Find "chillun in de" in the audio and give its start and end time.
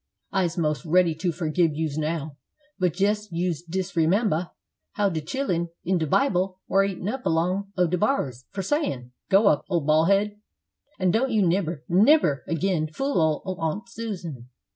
5.21-6.07